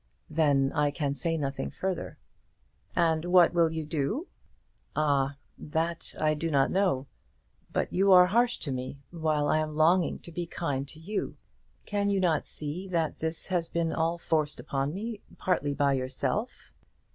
[0.31, 2.17] "Then I can say nothing further."
[2.95, 4.25] "And what will you do?"
[4.95, 7.05] "Ah; that I do not know.
[7.71, 11.37] But you are harsh to me, while I am longing to be kind to you.
[11.85, 16.73] Can you not see that this has been all forced upon me, partly by yourself?"